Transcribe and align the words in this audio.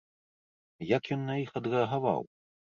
Як 0.97 1.03
ён 1.17 1.21
на 1.29 1.37
іх 1.45 1.55
адрэагаваў? 1.63 2.21